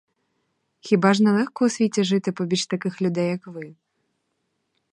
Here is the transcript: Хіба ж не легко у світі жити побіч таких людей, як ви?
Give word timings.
Хіба 0.79 1.11
ж 1.13 1.23
не 1.23 1.31
легко 1.31 1.65
у 1.65 1.69
світі 1.69 2.03
жити 2.03 2.31
побіч 2.31 2.65
таких 2.65 3.01
людей, 3.01 3.29
як 3.29 3.47
ви? 3.47 3.75